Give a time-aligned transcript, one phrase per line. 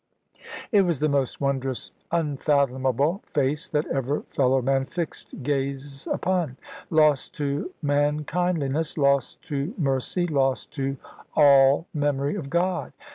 [0.71, 6.57] It was the most wondrous unfathomable face that ever fellow man fixed gaze upon;
[6.89, 10.97] lost to mankindliness, lost to mercy, lost to
[11.35, 12.93] all memory of God.